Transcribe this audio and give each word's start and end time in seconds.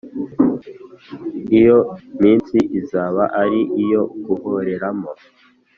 iyo 1.59 1.79
minsi 2.21 2.57
izaba 2.79 3.23
ari 3.41 3.61
iyo 3.83 4.01
guhoreramo 4.25 5.11